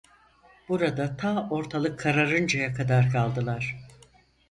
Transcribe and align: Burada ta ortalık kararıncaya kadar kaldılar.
Burada 0.69 1.17
ta 1.17 1.47
ortalık 1.49 1.99
kararıncaya 1.99 2.73
kadar 2.73 3.11
kaldılar. 3.11 3.75